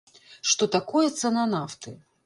Што 0.51 0.69
такое 0.77 1.05
цана 1.21 1.47
нафты? 1.57 1.99